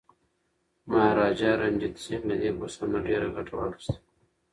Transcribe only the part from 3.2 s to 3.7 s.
ګټه